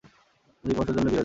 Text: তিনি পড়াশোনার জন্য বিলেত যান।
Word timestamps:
তিনি 0.63 0.73
পড়াশোনার 0.73 0.95
জন্য 0.95 1.05
বিলেত 1.05 1.11
যান। 1.11 1.19